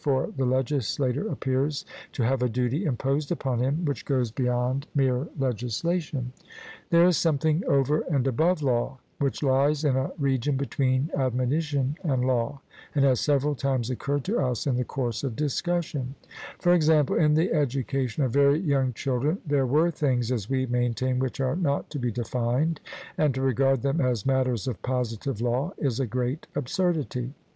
For 0.01 0.31
the 0.35 0.47
legislator 0.47 1.27
appears 1.27 1.85
to 2.13 2.23
have 2.23 2.41
a 2.41 2.49
duty 2.49 2.85
imposed 2.85 3.31
upon 3.31 3.59
him 3.59 3.85
which 3.85 4.03
goes 4.03 4.31
beyond 4.31 4.87
mere 4.95 5.27
legislation. 5.37 6.33
There 6.89 7.05
is 7.05 7.17
something 7.17 7.63
over 7.67 7.99
and 8.09 8.25
above 8.25 8.63
law 8.63 8.97
which 9.19 9.43
lies 9.43 9.83
in 9.83 9.95
a 9.97 10.11
region 10.17 10.57
between 10.57 11.11
admonition 11.15 11.97
and 12.03 12.25
law, 12.25 12.61
and 12.95 13.05
has 13.05 13.19
several 13.19 13.53
times 13.53 13.91
occurred 13.91 14.23
to 14.23 14.39
us 14.39 14.65
in 14.65 14.75
the 14.75 14.83
course 14.83 15.23
of 15.23 15.35
discussion; 15.35 16.15
for 16.57 16.73
example, 16.73 17.15
in 17.15 17.35
the 17.35 17.53
education 17.53 18.23
of 18.23 18.33
very 18.33 18.57
young 18.59 18.93
children 18.93 19.37
there 19.45 19.67
were 19.67 19.91
things, 19.91 20.31
as 20.31 20.49
we 20.49 20.65
maintain, 20.65 21.19
which 21.19 21.39
are 21.39 21.55
not 21.55 21.91
to 21.91 21.99
be 21.99 22.09
defined, 22.11 22.81
and 23.19 23.35
to 23.35 23.41
regard 23.43 23.83
them 23.83 24.01
as 24.01 24.25
matters 24.25 24.67
of 24.67 24.81
positive 24.81 25.41
law 25.41 25.71
is 25.77 25.99
a 25.99 26.07
great 26.07 26.47
absurdity. 26.55 27.35